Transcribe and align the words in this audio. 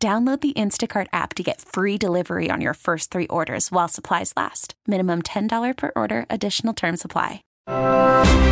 Download 0.00 0.40
the 0.40 0.52
Instacart 0.52 1.08
app 1.12 1.34
to 1.34 1.42
get 1.42 1.60
free 1.60 1.98
delivery 1.98 2.52
on 2.52 2.60
your 2.60 2.74
first 2.74 3.10
three 3.10 3.26
orders 3.26 3.72
while 3.72 3.88
supplies 3.88 4.32
last. 4.36 4.74
Minimum 4.86 5.22
$10 5.22 5.76
per 5.76 5.90
order, 5.96 6.24
additional 6.30 6.72
term 6.72 6.96
supply. 6.96 7.42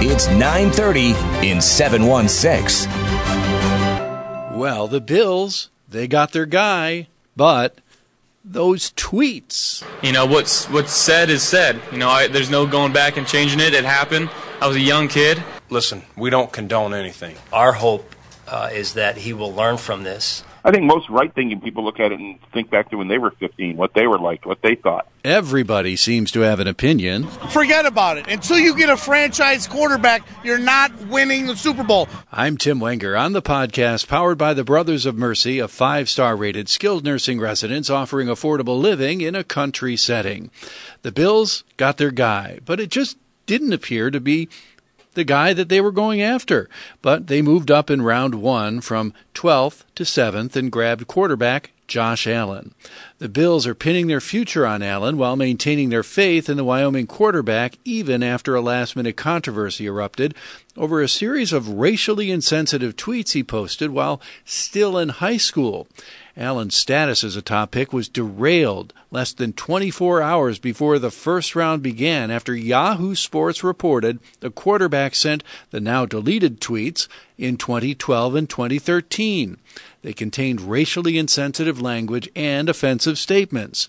It's 0.03 0.27
930 0.27 1.11
in 1.47 1.61
716. 1.61 2.91
Well, 4.59 4.89
the 4.89 5.01
Bills, 5.01 5.71
they 5.89 6.09
got 6.09 6.33
their 6.33 6.47
guy, 6.47 7.07
but 7.37 7.79
those 8.45 8.91
tweets. 8.91 9.85
You 10.03 10.11
know, 10.11 10.27
what's 10.27 10.69
what's 10.71 10.93
said 10.93 11.31
is 11.31 11.45
said. 11.45 11.81
You 11.93 11.99
know, 11.99 12.09
I, 12.09 12.27
there's 12.27 12.51
no 12.51 12.67
going 12.67 12.93
back 12.93 13.17
and 13.19 13.27
changing 13.27 13.61
it. 13.61 13.73
It 13.73 13.85
happened. 13.85 14.31
I 14.61 14.67
was 14.67 14.77
a 14.77 14.81
young 14.81 15.07
kid. 15.07 15.41
Listen, 15.71 16.03
we 16.17 16.29
don't 16.29 16.53
condone 16.53 16.93
anything. 16.93 17.37
Our 17.53 17.73
hope 17.73 18.17
uh, 18.49 18.71
is 18.73 18.95
that 18.95 19.17
he 19.17 19.33
will 19.33 19.55
learn 19.55 19.77
from 19.77 20.03
this 20.03 20.43
I 20.67 20.73
think 20.73 20.83
most 20.83 21.09
right 21.09 21.33
thinking 21.33 21.61
people 21.61 21.85
look 21.85 22.01
at 22.01 22.11
it 22.11 22.19
and 22.19 22.41
think 22.53 22.71
back 22.71 22.91
to 22.91 22.97
when 22.97 23.07
they 23.07 23.19
were 23.19 23.31
15, 23.31 23.77
what 23.77 23.95
they 23.95 24.09
were 24.09 24.19
like, 24.19 24.45
what 24.45 24.63
they 24.63 24.75
thought. 24.75 25.07
Everybody 25.23 25.95
seems 25.95 26.33
to 26.33 26.41
have 26.41 26.59
an 26.59 26.67
opinion. 26.67 27.29
Forget 27.51 27.87
about 27.87 28.19
it. 28.19 28.27
Until 28.27 28.59
you 28.59 28.77
get 28.77 28.91
a 28.91 28.97
franchise 28.97 29.69
quarterback, 29.69 30.27
you're 30.43 30.59
not 30.59 30.91
winning 31.07 31.47
the 31.47 31.55
Super 31.55 31.85
Bowl. 31.85 32.09
I'm 32.33 32.57
Tim 32.57 32.81
Wenger 32.81 33.17
on 33.17 33.33
the 33.33 33.41
podcast 33.41 34.09
powered 34.09 34.39
by 34.39 34.55
the 34.55 34.65
Brothers 34.65 35.07
of 35.07 35.15
Mercy, 35.15 35.61
a 35.61 35.69
five 35.69 36.09
star 36.09 36.35
rated 36.35 36.69
skilled 36.69 37.05
nursing 37.05 37.39
residence 37.39 37.89
offering 37.89 38.27
affordable 38.27 38.81
living 38.81 39.21
in 39.21 39.37
a 39.37 39.45
country 39.45 39.97
setting. 39.97 40.51
The 41.03 41.13
Bills 41.13 41.63
got 41.77 41.97
their 41.97 42.11
guy, 42.11 42.59
but 42.65 42.81
it 42.81 42.91
just 42.91 43.19
didn't 43.47 43.73
appear 43.73 44.11
to 44.11 44.19
be 44.19 44.49
the 45.17 45.25
guy 45.25 45.53
that 45.53 45.69
they 45.69 45.81
were 45.81 45.91
going 45.91 46.23
after. 46.23 46.69
But 47.03 47.27
they 47.27 47.43
moved 47.43 47.71
up 47.71 47.91
in 47.91 48.03
round 48.03 48.37
one 48.37 48.81
from 48.81 49.13
12th 49.35 49.83
to 49.97 50.05
7th 50.05 50.55
and 50.55 50.71
grabbed 50.71 51.09
quarterback 51.09 51.73
Josh 51.89 52.27
Allen. 52.27 52.75
The 53.19 53.31
Bills 53.31 53.67
are 53.67 53.75
pinning 53.75 54.09
their 54.09 54.21
future 54.21 54.67
on 54.67 54.83
Allen 54.83 55.17
while 55.17 55.37
maintaining 55.37 55.89
their 55.89 56.03
faith 56.03 56.51
in 56.51 56.59
the 56.59 56.65
Wyoming 56.65 57.07
quarterback 57.07 57.79
even 57.83 58.23
after 58.23 58.55
a 58.55 58.61
last 58.61 58.95
minute 58.95 59.17
controversy 59.17 59.87
erupted 59.87 60.35
over 60.77 61.01
a 61.01 61.09
series 61.09 61.51
of 61.51 61.79
racially 61.79 62.31
insensitive 62.31 62.95
tweets 62.95 63.33
he 63.33 63.43
posted 63.43 63.89
while 63.89 64.21
still 64.45 64.99
in 64.99 65.09
high 65.09 65.39
school. 65.39 65.89
Allen's 66.37 66.77
status 66.77 67.25
as 67.25 67.37
a 67.37 67.41
top 67.41 67.71
pick 67.71 67.95
was 67.95 68.11
derailed 68.11 68.93
less 69.11 69.33
than 69.33 69.55
24 69.55 70.21
hours 70.21 70.59
before 70.59 70.99
the 70.99 71.11
first 71.11 71.57
round 71.57 71.83
began 71.83 72.31
after 72.31 72.55
Yahoo 72.55 73.15
Sports 73.15 73.65
reported 73.65 74.19
the 74.41 74.51
quarterback 74.51 75.15
sent 75.15 75.43
the 75.71 75.81
now 75.81 76.05
deleted 76.05 76.61
tweets 76.61 77.09
in 77.39 77.57
2012 77.57 78.35
and 78.35 78.51
2013. 78.51 79.57
They 80.03 80.13
contained 80.13 80.61
racially 80.61 81.17
insensitive 81.17 81.81
language 81.81 82.29
and 82.37 82.69
offensive 82.69 83.06
statements. 83.15 83.89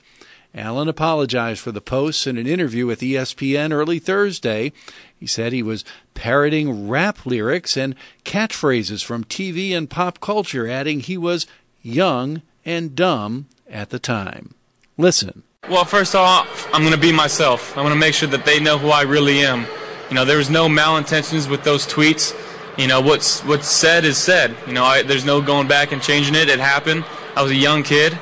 Allen 0.55 0.87
apologized 0.87 1.59
for 1.59 1.71
the 1.71 1.81
posts 1.81 2.25
in 2.25 2.37
an 2.37 2.47
interview 2.47 2.85
with 2.85 3.01
ESPN 3.01 3.71
early 3.71 3.99
Thursday. 3.99 4.71
He 5.19 5.27
said 5.27 5.53
he 5.53 5.61
was 5.61 5.85
parroting 6.13 6.87
rap 6.87 7.25
lyrics 7.25 7.77
and 7.77 7.95
catchphrases 8.23 9.03
from 9.03 9.23
TV 9.23 9.75
and 9.75 9.89
pop 9.89 10.19
culture, 10.19 10.67
adding 10.67 10.99
he 10.99 11.17
was 11.17 11.45
young 11.81 12.41
and 12.65 12.95
dumb 12.95 13.47
at 13.69 13.89
the 13.89 13.99
time. 13.99 14.53
Listen. 14.97 15.43
Well, 15.69 15.85
first 15.85 16.15
off, 16.15 16.67
I'm 16.73 16.81
going 16.81 16.93
to 16.93 16.99
be 16.99 17.11
myself. 17.11 17.77
I'm 17.77 17.83
going 17.83 17.93
to 17.93 17.99
make 17.99 18.13
sure 18.13 18.29
that 18.29 18.45
they 18.45 18.59
know 18.59 18.77
who 18.77 18.89
I 18.89 19.01
really 19.01 19.39
am. 19.39 19.65
You 20.09 20.15
know, 20.15 20.25
there 20.25 20.37
was 20.37 20.49
no 20.49 20.67
malintentions 20.67 21.49
with 21.49 21.63
those 21.63 21.85
tweets. 21.85 22.33
You 22.77 22.87
know, 22.87 23.01
what's 23.01 23.43
what's 23.43 23.67
said 23.67 24.05
is 24.05 24.17
said. 24.17 24.55
You 24.65 24.73
know, 24.73 24.83
I, 24.83 25.03
there's 25.03 25.25
no 25.25 25.41
going 25.41 25.67
back 25.67 25.91
and 25.91 26.01
changing 26.01 26.35
it. 26.35 26.47
It 26.47 26.59
happened. 26.59 27.03
I 27.35 27.41
was 27.41 27.51
a 27.51 27.55
young 27.55 27.83
kid. 27.83 28.17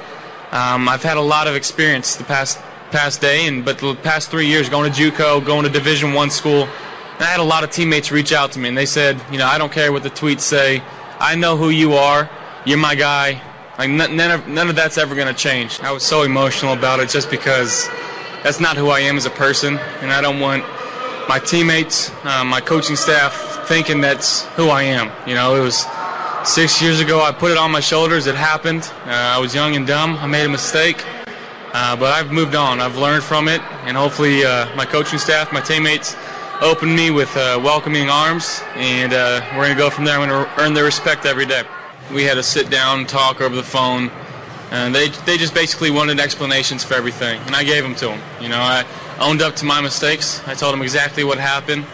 Um, 0.55 0.87
I've 0.87 1.03
had 1.03 1.17
a 1.17 1.21
lot 1.21 1.47
of 1.47 1.55
experience 1.57 2.15
the 2.15 2.23
past 2.23 2.57
past 2.89 3.19
day, 3.19 3.45
and 3.45 3.65
but 3.65 3.77
the 3.79 3.93
past 3.93 4.31
three 4.31 4.47
years, 4.47 4.69
going 4.69 4.89
to 4.89 4.97
JUCO, 4.97 5.45
going 5.45 5.65
to 5.65 5.69
Division 5.69 6.13
One 6.13 6.29
school, 6.29 6.69
I 7.19 7.25
had 7.25 7.41
a 7.41 7.43
lot 7.43 7.65
of 7.65 7.71
teammates 7.71 8.09
reach 8.09 8.31
out 8.31 8.53
to 8.53 8.59
me, 8.59 8.69
and 8.69 8.77
they 8.77 8.85
said, 8.85 9.19
you 9.29 9.37
know, 9.37 9.47
I 9.47 9.57
don't 9.57 9.69
care 9.69 9.91
what 9.91 10.03
the 10.03 10.09
tweets 10.09 10.39
say. 10.39 10.81
I 11.19 11.35
know 11.35 11.57
who 11.57 11.71
you 11.71 11.95
are. 11.95 12.29
You're 12.65 12.77
my 12.77 12.95
guy. 12.95 13.41
Like 13.77 13.89
none 13.89 14.31
of 14.31 14.47
none 14.47 14.69
of 14.69 14.77
that's 14.77 14.97
ever 14.97 15.13
going 15.13 15.27
to 15.27 15.33
change. 15.33 15.81
I 15.81 15.91
was 15.91 16.03
so 16.03 16.23
emotional 16.23 16.71
about 16.71 17.01
it 17.01 17.09
just 17.09 17.29
because 17.29 17.89
that's 18.41 18.61
not 18.61 18.77
who 18.77 18.87
I 18.87 19.01
am 19.01 19.17
as 19.17 19.25
a 19.25 19.31
person, 19.31 19.77
and 19.77 20.09
I 20.09 20.21
don't 20.21 20.39
want 20.39 20.63
my 21.27 21.37
teammates, 21.37 22.11
uh, 22.23 22.45
my 22.45 22.61
coaching 22.61 22.95
staff 22.95 23.67
thinking 23.67 23.99
that's 23.99 24.45
who 24.55 24.69
I 24.69 24.83
am. 24.83 25.11
You 25.27 25.35
know, 25.35 25.55
it 25.55 25.59
was 25.59 25.83
six 26.45 26.81
years 26.81 26.99
ago. 26.99 27.21
I 27.21 27.31
put 27.31 27.51
it 27.51 27.57
on 27.57 27.71
my 27.71 27.79
shoulders. 27.79 28.27
It 28.27 28.35
happened. 28.35 28.83
Uh, 29.05 29.09
I 29.09 29.37
was 29.39 29.53
young 29.53 29.75
and 29.75 29.85
dumb. 29.85 30.17
I 30.17 30.27
made 30.27 30.45
a 30.45 30.49
mistake, 30.49 31.03
uh, 31.73 31.95
but 31.95 32.13
I've 32.13 32.31
moved 32.31 32.55
on. 32.55 32.79
I've 32.79 32.97
learned 32.97 33.23
from 33.23 33.47
it, 33.47 33.61
and 33.85 33.97
hopefully, 33.97 34.45
uh, 34.45 34.73
my 34.75 34.85
coaching 34.85 35.19
staff, 35.19 35.51
my 35.51 35.61
teammates, 35.61 36.15
opened 36.61 36.95
me 36.95 37.11
with 37.11 37.35
uh, 37.35 37.59
welcoming 37.61 38.09
arms, 38.09 38.61
and 38.75 39.13
uh, 39.13 39.41
we're 39.51 39.65
going 39.65 39.75
to 39.75 39.77
go 39.77 39.89
from 39.89 40.05
there. 40.05 40.19
I'm 40.19 40.29
going 40.29 40.45
to 40.45 40.61
earn 40.61 40.73
their 40.73 40.85
respect 40.85 41.25
every 41.25 41.45
day 41.45 41.63
we 42.13 42.23
had 42.23 42.37
a 42.37 42.43
sit 42.43 42.69
down 42.69 43.05
talk 43.05 43.41
over 43.41 43.55
the 43.55 43.63
phone, 43.63 44.11
and 44.71 44.93
they 44.93 45.09
they 45.25 45.37
just 45.37 45.53
basically 45.53 45.91
wanted 45.91 46.19
explanations 46.19 46.83
for 46.83 46.93
everything, 46.93 47.39
and 47.45 47.55
I 47.55 47.63
gave 47.63 47.83
them 47.83 47.95
to 47.95 48.07
them. 48.07 48.21
You 48.41 48.49
know, 48.49 48.59
I 48.59 48.85
owned 49.19 49.41
up 49.41 49.55
to 49.57 49.65
my 49.65 49.81
mistakes. 49.81 50.45
I 50.47 50.53
told 50.53 50.73
them 50.73 50.81
exactly 50.81 51.23
what 51.23 51.39
happened. 51.39 51.85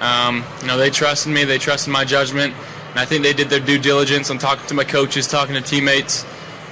Um, 0.00 0.44
you 0.60 0.66
know, 0.66 0.76
they 0.76 0.90
trusted 0.90 1.32
me. 1.32 1.44
They 1.44 1.58
trusted 1.58 1.92
my 1.92 2.04
judgment, 2.04 2.54
and 2.94 3.00
I 3.00 3.04
think 3.04 3.22
they 3.22 3.32
did 3.32 3.50
their 3.50 3.60
due 3.60 3.78
diligence 3.78 4.30
on 4.30 4.38
talking 4.38 4.66
to 4.68 4.74
my 4.74 4.84
coaches, 4.84 5.26
talking 5.26 5.54
to 5.54 5.60
teammates, 5.60 6.24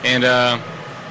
and 0.04 0.24
uh, 0.24 0.58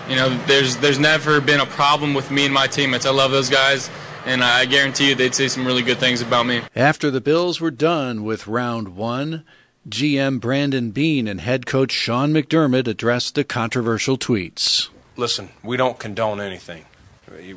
you 0.09 0.16
know, 0.16 0.29
there's 0.47 0.77
there's 0.77 0.99
never 0.99 1.39
been 1.41 1.59
a 1.59 1.66
problem 1.66 2.13
with 2.13 2.31
me 2.31 2.45
and 2.45 2.53
my 2.53 2.67
teammates. 2.67 3.05
I 3.05 3.11
love 3.11 3.31
those 3.31 3.49
guys 3.49 3.89
and 4.25 4.44
I 4.44 4.66
guarantee 4.66 5.09
you 5.09 5.16
they'd 5.16 5.35
say 5.35 5.47
some 5.47 5.66
really 5.66 5.81
good 5.81 5.97
things 5.97 6.22
about 6.22 6.45
me. 6.45 6.61
After 6.75 7.09
the 7.09 7.22
Bills 7.22 7.59
were 7.59 7.72
done 7.72 8.23
with 8.23 8.47
round 8.47 8.95
one, 8.95 9.44
GM 9.88 10.39
Brandon 10.39 10.91
Beane 10.91 11.28
and 11.28 11.41
head 11.41 11.66
coach 11.66 11.91
Sean 11.91 12.31
McDermott 12.31 12.88
addressed 12.88 13.35
the 13.35 13.43
controversial 13.43 14.17
tweets. 14.17 14.89
Listen, 15.17 15.49
we 15.63 15.78
don't 15.78 15.99
condone 15.99 16.39
anything. 16.39 16.85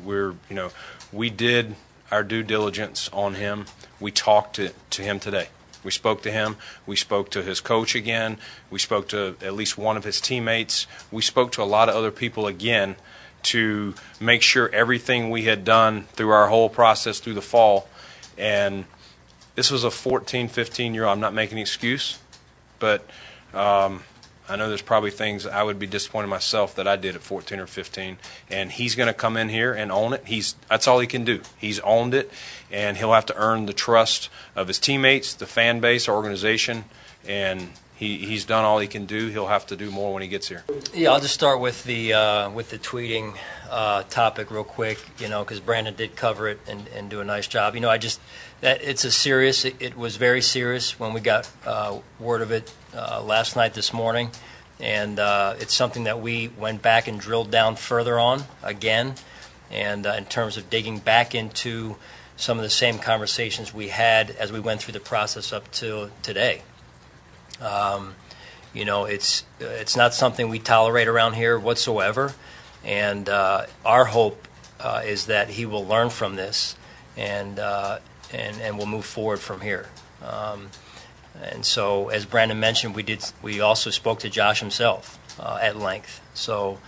We're, 0.03 0.35
you 0.49 0.55
know, 0.55 0.71
we 1.11 1.29
did 1.29 1.75
our 2.11 2.23
due 2.23 2.43
diligence 2.43 3.09
on 3.13 3.35
him. 3.35 3.65
We 3.99 4.11
talked 4.11 4.55
to, 4.55 4.71
to 4.91 5.01
him 5.01 5.19
today. 5.19 5.49
We 5.85 5.91
spoke 5.91 6.21
to 6.23 6.31
him. 6.31 6.57
We 6.85 6.97
spoke 6.97 7.29
to 7.31 7.43
his 7.43 7.61
coach 7.61 7.95
again. 7.95 8.37
We 8.69 8.79
spoke 8.79 9.07
to 9.09 9.37
at 9.41 9.53
least 9.53 9.77
one 9.77 9.95
of 9.95 10.03
his 10.03 10.19
teammates. 10.19 10.87
We 11.11 11.21
spoke 11.21 11.53
to 11.53 11.63
a 11.63 11.63
lot 11.63 11.87
of 11.87 11.95
other 11.95 12.11
people 12.11 12.47
again 12.47 12.97
to 13.43 13.93
make 14.19 14.41
sure 14.41 14.69
everything 14.73 15.29
we 15.29 15.43
had 15.43 15.63
done 15.63 16.03
through 16.13 16.31
our 16.31 16.49
whole 16.49 16.67
process 16.67 17.19
through 17.19 17.35
the 17.35 17.41
fall 17.41 17.87
and 18.37 18.85
this 19.55 19.71
was 19.71 19.83
a 19.83 19.91
14, 19.91 20.47
15 20.49 20.93
year 20.93 21.05
old. 21.05 21.13
I'm 21.13 21.19
not 21.19 21.33
making 21.33 21.57
an 21.57 21.61
excuse, 21.61 22.19
but 22.79 23.05
um, 23.53 24.03
I 24.47 24.55
know 24.55 24.69
there's 24.69 24.81
probably 24.81 25.11
things 25.11 25.45
I 25.45 25.63
would 25.63 25.79
be 25.79 25.87
disappointed 25.87 26.27
myself 26.27 26.75
that 26.75 26.87
I 26.87 26.95
did 26.95 27.15
at 27.15 27.21
14 27.21 27.59
or 27.59 27.67
15. 27.67 28.17
And 28.49 28.71
he's 28.71 28.95
going 28.95 29.07
to 29.07 29.13
come 29.13 29.37
in 29.37 29.49
here 29.49 29.73
and 29.73 29.91
own 29.91 30.13
it. 30.13 30.23
He's 30.25 30.55
that's 30.69 30.87
all 30.87 30.99
he 30.99 31.07
can 31.07 31.23
do. 31.23 31.41
He's 31.57 31.79
owned 31.79 32.13
it, 32.13 32.31
and 32.71 32.97
he'll 32.97 33.13
have 33.13 33.25
to 33.27 33.35
earn 33.35 33.65
the 33.65 33.73
trust 33.73 34.29
of 34.55 34.67
his 34.67 34.79
teammates, 34.79 35.33
the 35.33 35.47
fan 35.47 35.79
base, 35.79 36.07
our 36.07 36.15
organization, 36.15 36.85
and 37.27 37.69
he, 37.95 38.17
he's 38.17 38.43
done 38.43 38.65
all 38.65 38.79
he 38.79 38.87
can 38.87 39.05
do. 39.05 39.29
He'll 39.29 39.47
have 39.47 39.65
to 39.67 39.75
do 39.75 39.89
more 39.89 40.13
when 40.13 40.21
he 40.21 40.27
gets 40.27 40.49
here. 40.49 40.65
Yeah, 40.93 41.11
I'll 41.11 41.21
just 41.21 41.33
start 41.33 41.61
with 41.61 41.83
the 41.85 42.13
uh, 42.13 42.49
with 42.49 42.69
the 42.69 42.77
tweeting 42.77 43.37
uh, 43.69 44.03
topic 44.03 44.51
real 44.51 44.65
quick. 44.65 44.99
You 45.17 45.29
know, 45.29 45.43
because 45.43 45.59
Brandon 45.61 45.95
did 45.95 46.15
cover 46.15 46.49
it 46.49 46.59
and, 46.67 46.87
and 46.89 47.09
do 47.09 47.21
a 47.21 47.23
nice 47.23 47.47
job. 47.47 47.73
You 47.73 47.81
know, 47.81 47.89
I 47.89 47.97
just 47.97 48.19
that 48.61 48.81
it's 48.81 49.05
a 49.05 49.11
serious. 49.11 49.63
It, 49.63 49.75
it 49.79 49.97
was 49.97 50.17
very 50.17 50.41
serious 50.41 50.99
when 50.99 51.13
we 51.13 51.21
got 51.21 51.49
uh, 51.65 51.99
word 52.19 52.41
of 52.41 52.51
it 52.51 52.71
uh, 52.95 53.21
last 53.21 53.55
night, 53.55 53.73
this 53.73 53.93
morning, 53.93 54.31
and 54.79 55.19
uh, 55.19 55.55
it's 55.59 55.73
something 55.73 56.05
that 56.05 56.21
we 56.21 56.47
went 56.47 56.81
back 56.81 57.07
and 57.07 57.19
drilled 57.19 57.51
down 57.51 57.75
further 57.75 58.17
on 58.17 58.43
again, 58.63 59.15
and 59.69 60.07
uh, 60.07 60.15
in 60.17 60.25
terms 60.25 60.57
of 60.57 60.69
digging 60.69 60.99
back 60.99 61.35
into 61.35 61.97
some 62.37 62.57
of 62.57 62.63
the 62.63 62.69
same 62.69 62.97
conversations 62.99 63.73
we 63.73 63.89
had 63.89 64.31
as 64.31 64.51
we 64.51 64.59
went 64.59 64.81
through 64.81 64.93
the 64.93 64.99
process 64.99 65.53
up 65.53 65.71
to 65.71 66.11
today. 66.21 66.61
Um, 67.61 68.15
You 68.75 68.83
know, 68.83 69.05
it's 69.07 69.45
it's 69.61 69.95
not 69.95 70.13
something 70.13 70.51
we 70.51 70.59
tolerate 70.59 71.07
around 71.07 71.35
here 71.35 71.57
whatsoever, 71.57 72.33
and 72.83 73.29
uh, 73.29 73.67
our 73.85 74.03
hope 74.03 74.49
uh, 74.83 75.01
is 75.05 75.27
that 75.27 75.47
he 75.49 75.65
will 75.65 75.87
learn 75.87 76.09
from 76.09 76.35
this, 76.35 76.75
and 77.15 77.57
uh, 77.57 77.99
and 78.33 78.59
and 78.61 78.77
will 78.77 78.85
move 78.85 79.05
forward 79.05 79.39
from 79.39 79.61
here. 79.61 79.87
Um, 80.19 80.71
and 81.41 81.65
so, 81.65 82.09
as 82.09 82.25
Brandon 82.25 82.59
mentioned, 82.59 82.95
we 82.95 83.03
did 83.03 83.23
we 83.41 83.59
also 83.59 83.89
spoke 83.89 84.19
to 84.19 84.29
Josh 84.29 84.59
himself 84.59 85.19
uh, 85.39 85.59
at 85.61 85.77
length. 85.77 86.21
So. 86.33 86.79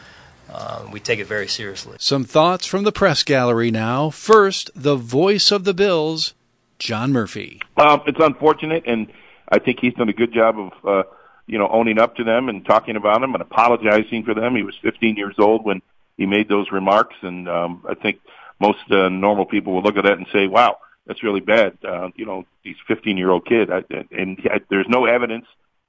Uh, 0.49 0.88
we 0.94 0.97
take 1.01 1.19
it 1.19 1.27
very 1.27 1.45
seriously. 1.45 1.97
Some 1.99 2.23
thoughts 2.23 2.65
from 2.65 2.85
the 2.85 2.94
press 2.94 3.21
gallery 3.21 3.69
now. 3.69 4.09
First, 4.09 4.71
the 4.73 4.95
voice 4.95 5.51
of 5.51 5.65
the 5.65 5.73
Bills, 5.73 6.33
John 6.79 7.11
Murphy. 7.11 7.61
Um, 7.75 8.01
it's 8.07 8.17
unfortunate, 8.17 8.83
and 8.88 9.07
I 9.49 9.59
think 9.59 9.79
he's 9.81 9.94
done 9.95 10.07
a 10.07 10.13
good 10.13 10.33
job 10.33 10.57
of, 10.57 10.71
uh, 10.85 11.03
you 11.47 11.57
know, 11.57 11.67
owning 11.67 11.99
up 11.99 12.15
to 12.15 12.23
them 12.23 12.47
and 12.47 12.65
talking 12.65 12.95
about 12.95 13.19
them 13.19 13.33
and 13.33 13.41
apologizing 13.41 14.23
for 14.23 14.33
them. 14.33 14.55
He 14.55 14.63
was 14.63 14.75
15 14.81 15.17
years 15.17 15.35
old 15.38 15.65
when 15.65 15.81
he 16.17 16.25
made 16.25 16.47
those 16.47 16.71
remarks, 16.71 17.15
and 17.21 17.49
um, 17.49 17.83
I 17.88 17.95
think 17.95 18.21
most 18.59 18.89
uh, 18.89 19.09
normal 19.09 19.45
people 19.45 19.73
will 19.73 19.83
look 19.83 19.97
at 19.97 20.03
that 20.03 20.17
and 20.17 20.27
say, 20.31 20.47
"Wow, 20.47 20.77
that's 21.07 21.24
really 21.24 21.39
bad." 21.39 21.77
Uh, 21.83 22.09
you 22.15 22.25
know, 22.25 22.45
he's 22.63 22.75
a 22.88 22.94
15-year-old 22.94 23.45
kid, 23.45 23.71
I, 23.71 23.83
and 24.12 24.39
he, 24.39 24.50
there's 24.69 24.88
no 24.89 25.06
evidence 25.06 25.45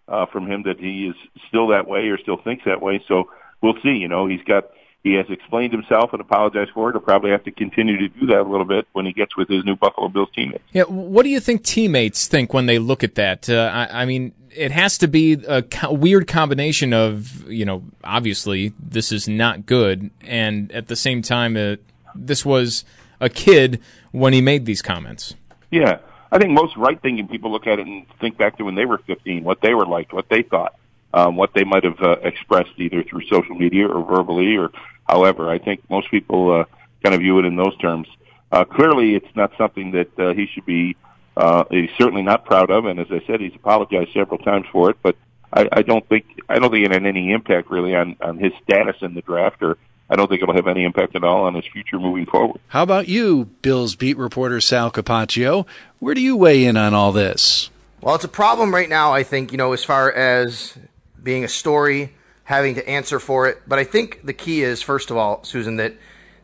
uh, 0.09 0.26
from 0.26 0.50
him 0.50 0.62
that 0.65 0.79
he 0.79 1.09
is 1.09 1.17
still 1.49 1.69
that 1.69 1.87
way 1.87 2.09
or 2.09 2.19
still 2.19 2.41
thinks 2.43 2.65
that 2.65 2.81
way. 2.81 3.03
So 3.09 3.31
we'll 3.62 3.81
see. 3.82 3.97
You 3.97 4.09
know, 4.09 4.26
he's 4.26 4.43
got 4.43 4.70
he 5.03 5.15
has 5.15 5.26
explained 5.31 5.73
himself 5.73 6.12
and 6.12 6.20
apologized 6.20 6.73
for 6.73 6.91
it. 6.91 6.93
He'll 6.93 7.00
probably 7.00 7.31
have 7.31 7.44
to 7.44 7.53
continue 7.53 7.97
to 7.99 8.09
do 8.09 8.26
that 8.26 8.41
a 8.41 8.49
little 8.49 8.65
bit 8.65 8.87
when 8.93 9.06
he 9.06 9.12
gets 9.12 9.37
with 9.37 9.49
his 9.49 9.65
new 9.65 9.76
Buffalo 9.76 10.09
Bills 10.09 10.29
teammates. 10.35 10.65
Yeah, 10.73 10.82
what 10.85 11.23
do 11.23 11.29
you 11.29 11.41
think 11.41 11.62
teammates 11.62 12.26
think 12.26 12.53
when 12.53 12.67
they 12.67 12.79
look 12.79 13.05
at 13.05 13.15
that? 13.15 13.49
Uh, 13.49 13.70
I, 13.73 14.03
I, 14.03 14.05
mean, 14.06 14.32
it 14.50 14.73
has 14.73 14.99
to 14.99 15.09
be 15.09 15.38
a 15.47 15.65
weird 15.88 16.26
combination 16.26 16.93
of, 16.93 17.49
you 17.49 17.65
know, 17.65 17.85
obviously 18.03 18.73
this 18.79 19.12
is 19.12 19.29
not 19.29 19.67
good, 19.67 20.11
and 20.23 20.73
at 20.73 20.88
the 20.88 20.97
same 20.97 21.23
time, 21.23 21.56
uh, 21.56 21.76
this 22.15 22.44
was 22.44 22.85
a 23.20 23.29
kid 23.29 23.81
when 24.12 24.32
he 24.32 24.41
made 24.41 24.67
these 24.67 24.82
comments. 24.82 25.35
Yeah, 25.70 25.99
I 26.32 26.38
think 26.38 26.53
most 26.53 26.76
right-thinking 26.76 27.29
people 27.29 27.53
look 27.53 27.67
at 27.67 27.79
it 27.79 27.87
and 27.87 28.06
think 28.20 28.38
back 28.38 28.59
to 28.59 28.65
when 28.65 28.75
they 28.75 28.85
were 28.85 28.99
15, 28.99 29.44
what 29.44 29.61
they 29.61 29.75
were 29.75 29.87
like, 29.87 30.12
what 30.12 30.29
they 30.29 30.43
thought 30.43 30.75
um, 31.12 31.37
what 31.37 31.53
they 31.55 31.65
might 31.65 31.85
have 31.85 32.00
uh, 32.00 32.17
expressed 32.23 32.73
either 32.76 33.03
through 33.03 33.26
social 33.29 33.55
media 33.55 33.87
or 33.87 34.05
verbally 34.05 34.56
or 34.56 34.70
however. 35.09 35.50
I 35.50 35.59
think 35.59 35.88
most 35.88 36.11
people 36.11 36.61
uh, 36.61 36.65
kind 37.03 37.15
of 37.15 37.20
view 37.20 37.38
it 37.38 37.44
in 37.44 37.56
those 37.56 37.76
terms. 37.79 38.09
Uh, 38.50 38.65
clearly, 38.65 39.15
it's 39.15 39.37
not 39.37 39.53
something 39.59 39.93
that 39.93 40.19
uh, 40.19 40.35
he 40.35 40.47
should 40.47 40.67
be. 40.67 40.97
Uh, 41.37 41.65
he's 41.70 41.91
certainly 41.97 42.23
not 42.23 42.44
proud 42.44 42.70
of, 42.70 42.85
and 42.87 42.99
as 42.99 43.06
I 43.11 43.23
said, 43.26 43.41
he's 43.41 43.55
apologized 43.55 44.12
several 44.12 44.38
times 44.38 44.67
for 44.73 44.91
it. 44.91 44.97
But 45.03 45.17
I, 45.53 45.69
I 45.70 45.82
don't 45.82 46.06
think 46.09 46.26
I 46.49 46.59
don't 46.59 46.70
think 46.70 46.85
it 46.85 46.93
had 46.93 47.06
any 47.06 47.32
impact 47.32 47.70
really 47.70 47.94
on 47.94 48.17
on 48.20 48.38
his 48.38 48.53
status 48.65 48.97
in 49.03 49.15
the 49.15 49.23
draft, 49.23 49.62
or 49.62 49.79
I 50.10 50.16
don't 50.16 50.28
think 50.28 50.43
it'll 50.43 50.55
have 50.55 50.66
any 50.66 50.84
impact 50.84 51.14
at 51.16 51.25
all 51.25 51.44
on 51.44 51.55
his 51.55 51.66
future 51.66 51.99
moving 51.99 52.26
forward. 52.26 52.60
How 52.69 52.82
about 52.82 53.08
you, 53.08 53.46
Bills 53.62 53.94
beat 53.94 54.16
reporter 54.16 54.60
Sal 54.60 54.90
Capaccio? 54.90 55.66
Where 55.99 56.14
do 56.14 56.20
you 56.20 56.37
weigh 56.37 56.64
in 56.64 56.76
on 56.76 56.94
all 56.94 57.12
this? 57.12 57.70
Well, 58.00 58.14
it's 58.14 58.25
a 58.25 58.28
problem 58.28 58.72
right 58.72 58.88
now. 58.88 59.12
I 59.12 59.22
think 59.22 59.52
you 59.52 59.58
know, 59.58 59.72
as 59.72 59.84
far 59.84 60.10
as 60.10 60.78
being 61.22 61.44
a 61.44 61.49
story, 61.49 62.14
having 62.44 62.75
to 62.76 62.88
answer 62.88 63.20
for 63.20 63.46
it. 63.46 63.60
But 63.66 63.78
I 63.78 63.84
think 63.84 64.25
the 64.25 64.32
key 64.32 64.62
is, 64.62 64.81
first 64.81 65.10
of 65.10 65.19
all, 65.19 65.44
Susan, 65.44 65.76
that 65.76 65.94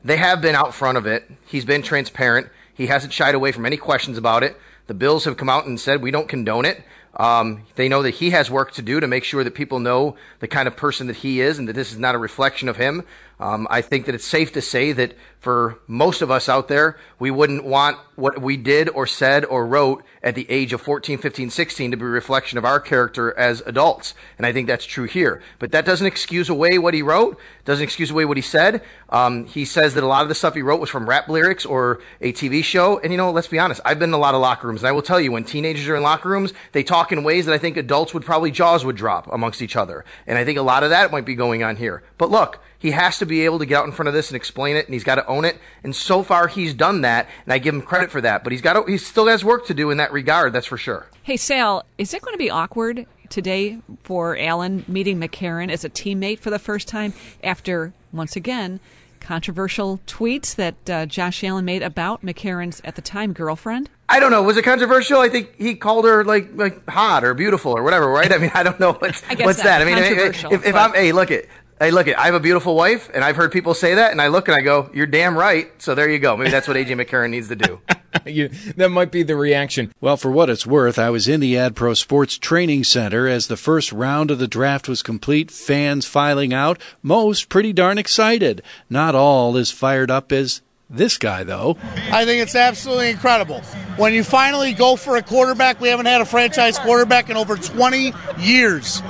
they 0.05 0.19
have 0.19 0.43
been 0.43 0.55
out 0.55 0.75
front 0.75 0.99
of 0.99 1.07
it. 1.07 1.31
He's 1.47 1.65
been 1.65 1.81
transparent. 1.81 2.49
He 2.75 2.89
hasn't 2.89 3.15
shied 3.15 3.35
away 3.35 3.53
from 3.53 3.65
any 3.65 3.79
questions 3.79 4.19
about 4.19 4.43
it. 4.43 4.55
The 4.87 4.95
Bills 4.95 5.25
have 5.25 5.39
come 5.39 5.49
out 5.49 5.65
and 5.65 5.81
said 5.81 6.03
we 6.03 6.11
don't 6.11 6.29
condone 6.29 6.67
it. 6.67 6.83
Um, 7.17 7.63
they 7.77 7.89
know 7.89 8.03
that 8.03 8.11
he 8.11 8.31
has 8.31 8.51
work 8.51 8.73
to 8.73 8.83
do 8.83 9.01
to 9.01 9.07
make 9.07 9.25
sure 9.25 9.45
that 9.45 9.55
people 9.55 9.79
know 9.79 10.17
the 10.41 10.49
kind 10.49 10.67
of 10.67 10.77
person 10.77 11.07
that 11.07 11.17
he 11.17 11.41
is 11.41 11.59
and 11.59 11.69
that 11.69 11.73
this 11.75 11.93
is 11.93 11.99
not 11.99 12.15
a 12.15 12.19
reflection 12.19 12.69
of 12.69 12.77
him. 12.77 13.05
Um, 13.41 13.67
I 13.71 13.81
think 13.81 14.07
that 14.07 14.15
it's 14.15 14.27
safe 14.27 14.53
to 14.53 14.63
say 14.63 14.93
that 14.93 15.15
for 15.41 15.79
most 15.87 16.23
of 16.23 16.31
us 16.31 16.49
out 16.49 16.69
there, 16.69 16.97
we 17.19 17.31
wouldn't 17.31 17.65
want 17.65 17.99
what 18.15 18.41
we 18.41 18.57
did 18.57 18.89
or 18.89 19.07
said 19.07 19.45
or 19.45 19.67
wrote 19.67 20.03
at 20.23 20.35
the 20.35 20.51
age 20.51 20.73
of 20.73 20.81
14, 20.81 21.19
15, 21.19 21.51
16 21.51 21.91
to 21.91 21.97
be 21.99 22.05
a 22.05 22.07
reflection 22.07 22.57
of 22.57 22.65
our 22.65 22.81
character 22.81 23.37
as 23.37 23.61
adults. 23.67 24.15
And 24.39 24.47
I 24.47 24.53
think 24.53 24.69
that's 24.69 24.87
true 24.87 25.05
here. 25.05 25.43
But 25.59 25.73
that 25.73 25.85
doesn't 25.85 26.07
excuse 26.07 26.49
away 26.49 26.79
what 26.79 26.95
he 26.95 27.03
wrote, 27.03 27.39
doesn't 27.67 27.85
excuse 27.85 28.11
away 28.11 28.25
what 28.25 28.39
he 28.39 28.43
said. 28.43 28.83
Um, 29.11 29.45
he 29.45 29.67
says 29.67 29.93
that 29.95 30.03
a 30.03 30.07
lot 30.07 30.23
of 30.23 30.29
the 30.29 30.35
stuff 30.35 30.55
he 30.55 30.63
wrote 30.63 30.81
was 30.81 30.89
from 30.89 31.07
rap 31.07 31.29
lyrics 31.29 31.67
or 31.67 32.01
a 32.23 32.33
TV 32.33 32.65
show. 32.65 32.99
And 33.01 33.13
you 33.13 33.19
know, 33.19 33.31
let's 33.31 33.49
be 33.49 33.59
honest, 33.59 33.83
I've 33.85 33.99
been 33.99 34.11
in 34.11 34.15
a 34.15 34.19
lot 34.19 34.35
of 34.35 34.41
locker 34.41 34.67
rooms, 34.67 34.81
and 34.81 34.89
I 34.89 34.93
will 34.93 35.03
tell 35.03 35.21
you, 35.21 35.31
when 35.31 35.45
teenagers 35.45 35.87
are 35.89 35.97
in 35.97 36.03
locker 36.03 36.31
rooms, 36.31 36.55
they 36.73 36.83
talk 36.83 37.13
in 37.13 37.23
ways 37.23 37.45
that 37.47 37.53
I 37.53 37.59
think 37.59 37.77
adults 37.77 38.15
would 38.15 38.25
probably 38.25 38.51
jaws 38.51 38.85
would 38.85 38.97
drop 38.97 39.31
amongst 39.31 39.61
each 39.61 39.77
other. 39.77 40.07
And 40.27 40.39
I 40.39 40.45
think 40.47 40.59
a 40.59 40.63
lot 40.63 40.85
of 40.85 40.91
that 40.91 41.13
might 41.13 41.27
be 41.27 41.35
going 41.35 41.63
on 41.63 41.77
here. 41.77 42.03
But 42.17 42.31
look, 42.31 42.61
he 42.85 42.91
has 42.91 43.19
to 43.19 43.25
be 43.25 43.47
able 43.47 43.59
to 43.59 43.65
get 43.65 43.79
out 43.79 43.87
in 43.87 43.93
front 43.93 44.09
of 44.09 44.15
this 44.15 44.29
and 44.29 44.37
explain 44.37 44.77
it, 44.77 44.85
and 44.85 44.93
he's 44.93 45.05
got 45.05 45.15
to 45.15 45.27
own 45.27 45.47
it. 45.47 45.59
And 45.83 45.97
so 45.97 46.23
far, 46.23 46.49
he's 46.49 46.75
done 46.75 47.01
that, 47.01 47.31
and 47.47 47.53
I 47.55 47.57
give 47.57 47.75
him 47.75 47.81
credit 47.81 48.11
for 48.11 48.21
that. 48.21 48.45
But 48.45 48.53
he's 48.53 48.61
got 48.61 48.75
to, 48.75 48.85
he 48.85 48.99
still 48.99 49.27
has 49.27 49.43
work 49.43 49.65
to 49.69 49.75
do 49.75 49.91
in 49.91 49.97
that 49.97 50.13
regard. 50.13 50.53
That's 50.53 50.67
for 50.67 50.77
sure. 50.77 51.07
Hey, 51.23 51.39
Sal, 51.39 51.87
is 51.97 52.13
it 52.13 52.21
going 52.21 52.35
to 52.35 52.39
be 52.39 52.51
awkward 52.51 53.07
today 53.31 53.79
for 54.03 54.37
Allen 54.37 54.85
meeting 54.87 55.19
McCarron 55.19 55.73
as 55.73 55.83
a 55.83 55.89
teammate 55.89 56.41
for 56.41 56.51
the 56.51 56.59
first 56.59 56.87
time 56.87 57.15
after 57.43 57.95
once 58.13 58.37
again 58.37 58.81
controversial 59.19 60.01
tweets 60.07 60.55
that 60.57 60.91
uh, 60.91 61.07
Josh 61.07 61.43
Allen 61.43 61.65
made 61.65 61.83
about 61.83 62.21
McCarron's 62.21 62.83
at 62.85 62.97
the 62.97 63.01
time 63.01 63.33
girlfriend? 63.33 63.89
I 64.11 64.21
don't 64.21 64.31
know. 64.31 64.43
Was 64.43 64.59
it 64.59 64.65
controversial? 64.65 65.21
I 65.21 65.31
think 65.31 65.57
he 65.57 65.77
called 65.77 66.05
her 66.05 66.23
like 66.23 66.51
like 66.53 66.87
hot 66.87 67.25
or 67.25 67.33
beautiful 67.33 67.73
or 67.73 67.83
whatever, 67.83 68.11
right? 68.11 68.31
I 68.31 68.37
mean, 68.37 68.51
I 68.53 68.63
don't 68.63 68.79
know 68.79 68.93
what's 68.99 69.23
what's 69.23 69.63
that. 69.63 69.81
I 69.81 69.87
mean, 69.87 69.97
if, 69.97 70.67
if 70.67 70.75
I'm 70.75 70.93
hey, 70.93 71.13
look 71.13 71.31
it 71.31 71.49
Hey, 71.85 71.91
look, 71.91 72.09
I 72.09 72.25
have 72.25 72.35
a 72.35 72.41
beautiful 72.41 72.75
wife, 72.75 73.11
and 73.13 73.23
I've 73.23 73.37
heard 73.37 73.53
people 73.53 73.75
say 73.75 73.97
that, 73.97 74.11
and 74.11 74.19
I 74.19 74.29
look 74.29 74.49
and 74.49 74.57
I 74.57 74.63
go, 74.63 74.89
"You're 74.95 75.05
damn 75.05 75.37
right." 75.37 75.71
So 75.83 75.95
there 75.95 76.09
you 76.09 76.19
go. 76.19 76.35
Maybe 76.35 76.51
that's 76.51 76.67
what 76.67 76.79
AJ 76.79 76.87
McCarron 77.05 77.29
needs 77.29 77.49
to 77.49 77.57
do. 77.57 77.79
you, 78.25 78.49
that 78.77 78.89
might 78.89 79.13
be 79.13 79.23
the 79.23 79.37
reaction. 79.37 79.93
Well, 80.01 80.17
for 80.17 80.31
what 80.31 80.49
it's 80.49 80.67
worth, 80.67 80.99
I 80.99 81.11
was 81.11 81.29
in 81.29 81.41
the 81.41 81.57
AdPro 81.57 81.95
Sports 81.95 82.39
Training 82.39 82.85
Center 82.85 83.29
as 83.29 83.49
the 83.49 83.59
first 83.59 83.93
round 83.93 84.31
of 84.31 84.39
the 84.39 84.49
draft 84.49 84.89
was 84.89 85.03
complete. 85.03 85.51
Fans 85.51 86.07
filing 86.07 86.55
out, 86.55 86.81
most 87.03 87.51
pretty 87.51 87.75
darn 87.75 87.99
excited. 87.99 88.63
Not 88.89 89.15
all 89.15 89.59
as 89.59 89.71
fired 89.71 90.11
up 90.11 90.33
as 90.33 90.63
this 90.89 91.19
guy, 91.19 91.45
though. 91.45 91.77
I 92.11 92.25
think 92.25 92.43
it's 92.43 92.55
absolutely 92.55 93.11
incredible. 93.11 93.61
When 93.97 94.15
you 94.15 94.25
finally 94.25 94.73
go 94.73 94.97
for 94.97 95.17
a 95.17 95.23
quarterback, 95.23 95.81
we 95.81 95.89
haven't 95.89 96.07
had 96.07 96.21
a 96.21 96.27
franchise 96.27 96.79
quarterback 96.79 97.31
in 97.31 97.37
over 97.37 97.57
20 97.57 98.13
years 98.39 99.03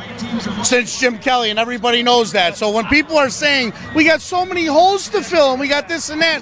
since 0.63 0.99
Jim 0.99 1.19
Kelly, 1.19 1.51
and 1.51 1.59
everybody 1.59 2.03
knows 2.03 2.33
that. 2.33 2.57
So 2.57 2.71
when 2.71 2.87
people 2.87 3.17
are 3.17 3.31
saying, 3.31 3.73
we 3.95 4.05
got 4.05 4.21
so 4.21 4.45
many 4.45 4.67
holes 4.67 5.09
to 5.11 5.23
fill 5.23 5.53
and 5.53 5.61
we 5.61 5.69
got 5.69 5.89
this 5.89 6.11
and 6.11 6.21
that, 6.21 6.41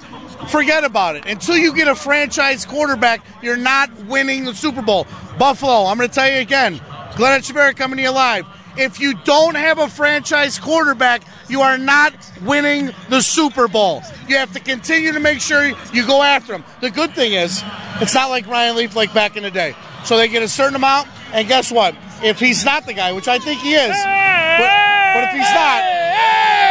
forget 0.48 0.84
about 0.84 1.16
it. 1.16 1.26
Until 1.26 1.56
you 1.56 1.74
get 1.74 1.88
a 1.88 1.94
franchise 1.94 2.66
quarterback, 2.66 3.24
you're 3.42 3.56
not 3.56 3.94
winning 4.04 4.44
the 4.44 4.54
Super 4.54 4.82
Bowl. 4.82 5.06
Buffalo, 5.38 5.86
I'm 5.86 5.96
going 5.96 6.08
to 6.08 6.14
tell 6.14 6.30
you 6.30 6.38
again, 6.38 6.80
Glenn 7.16 7.40
Echeverria 7.40 7.76
coming 7.76 7.96
to 7.96 8.02
you 8.02 8.10
live. 8.10 8.46
If 8.76 9.00
you 9.00 9.14
don't 9.24 9.54
have 9.54 9.78
a 9.78 9.88
franchise 9.88 10.58
quarterback, 10.58 11.22
you 11.48 11.60
are 11.60 11.76
not 11.76 12.14
winning 12.42 12.90
the 13.10 13.20
Super 13.20 13.68
Bowl. 13.68 14.02
You 14.28 14.38
have 14.38 14.52
to 14.54 14.60
continue 14.60 15.12
to 15.12 15.20
make 15.20 15.40
sure 15.40 15.66
you 15.92 16.06
go 16.06 16.22
after 16.22 16.52
them. 16.52 16.64
The 16.80 16.90
good 16.90 17.14
thing 17.14 17.34
is, 17.34 17.62
it's 18.00 18.14
not 18.14 18.30
like 18.30 18.46
Ryan 18.46 18.76
Leaf 18.76 18.96
like 18.96 19.12
back 19.12 19.36
in 19.36 19.42
the 19.42 19.50
day. 19.50 19.74
So 20.04 20.16
they 20.16 20.28
get 20.28 20.42
a 20.42 20.48
certain 20.48 20.76
amount, 20.76 21.08
and 21.32 21.46
guess 21.46 21.70
what? 21.70 21.94
If 22.22 22.38
he's 22.38 22.64
not 22.64 22.86
the 22.86 22.92
guy, 22.92 23.12
which 23.12 23.28
I 23.28 23.38
think 23.38 23.60
he 23.60 23.74
is, 23.74 23.96
but, 23.96 24.70
but 25.14 25.24
if 25.24 25.32
he's 25.32 25.54
not, 25.54 25.82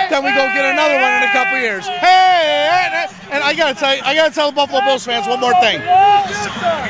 then 0.09 0.23
we 0.23 0.29
go 0.31 0.47
get 0.53 0.65
another 0.65 0.95
one 0.95 1.13
in 1.13 1.23
a 1.23 1.31
couple 1.31 1.57
years. 1.59 1.87
Hey, 1.87 3.07
and 3.31 3.43
I 3.43 3.53
gotta 3.55 3.79
tell 3.79 3.95
you, 3.95 4.01
I 4.03 4.13
gotta 4.13 4.33
tell 4.33 4.51
the 4.51 4.55
Buffalo 4.55 4.81
Bills 4.81 5.05
fans 5.05 5.27
one 5.27 5.39
more 5.39 5.53
thing. 5.61 5.81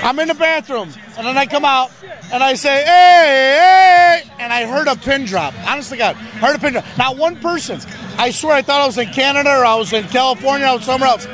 I'm 0.03 0.17
in 0.19 0.27
the 0.27 0.33
bathroom, 0.33 0.91
and 1.17 1.25
then 1.27 1.37
I 1.37 1.45
come 1.45 1.65
out, 1.65 1.91
and 2.31 2.43
I 2.43 2.55
say, 2.55 2.83
hey, 2.83 4.23
hey, 4.23 4.31
and 4.39 4.51
I 4.51 4.65
heard 4.65 4.87
a 4.87 4.95
pin 4.95 5.25
drop. 5.25 5.53
Honestly, 5.67 5.97
God, 5.97 6.15
heard 6.15 6.55
a 6.55 6.59
pin 6.59 6.73
drop. 6.73 6.85
Not 6.97 7.17
one 7.17 7.39
person. 7.39 7.79
I 8.17 8.31
swear 8.31 8.55
I 8.55 8.61
thought 8.61 8.81
I 8.81 8.85
was 8.87 8.97
in 8.97 9.07
Canada 9.07 9.49
or 9.49 9.65
I 9.65 9.75
was 9.75 9.93
in 9.93 10.03
California 10.05 10.67
or 10.67 10.81
somewhere 10.81 11.09
else. 11.09 11.25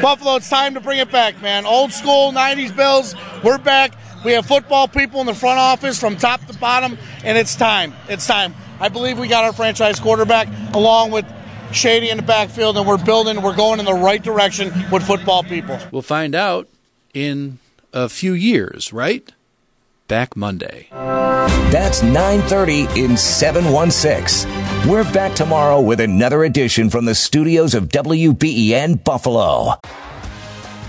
Buffalo, 0.00 0.36
it's 0.36 0.48
time 0.48 0.74
to 0.74 0.80
bring 0.80 0.98
it 0.98 1.10
back, 1.10 1.40
man. 1.42 1.66
Old 1.66 1.92
school 1.92 2.32
90s 2.32 2.74
Bills, 2.74 3.14
we're 3.42 3.58
back. 3.58 3.92
We 4.24 4.32
have 4.32 4.46
football 4.46 4.86
people 4.88 5.20
in 5.20 5.26
the 5.26 5.34
front 5.34 5.58
office 5.58 5.98
from 5.98 6.16
top 6.16 6.44
to 6.46 6.56
bottom, 6.58 6.96
and 7.24 7.36
it's 7.36 7.56
time. 7.56 7.92
It's 8.08 8.26
time. 8.26 8.54
I 8.80 8.88
believe 8.88 9.18
we 9.18 9.28
got 9.28 9.44
our 9.44 9.52
franchise 9.52 9.98
quarterback 9.98 10.48
along 10.74 11.10
with 11.10 11.24
Shady 11.72 12.10
in 12.10 12.18
the 12.18 12.22
backfield, 12.22 12.76
and 12.76 12.86
we're 12.86 13.02
building, 13.02 13.42
we're 13.42 13.56
going 13.56 13.80
in 13.80 13.84
the 13.86 13.94
right 13.94 14.22
direction 14.22 14.72
with 14.90 15.02
football 15.02 15.42
people. 15.42 15.78
We'll 15.90 16.02
find 16.02 16.34
out 16.34 16.68
in 17.14 17.58
a 17.92 18.08
few 18.08 18.32
years, 18.32 18.92
right? 18.92 19.30
Back 20.08 20.36
Monday. 20.36 20.88
That's 21.70 22.02
9:30 22.02 22.96
in 22.96 23.16
716. 23.16 24.50
We're 24.88 25.10
back 25.12 25.34
tomorrow 25.34 25.80
with 25.80 26.00
another 26.00 26.44
edition 26.44 26.90
from 26.90 27.06
the 27.06 27.14
studios 27.14 27.74
of 27.74 27.88
WBEN 27.88 29.02
Buffalo. 29.02 29.74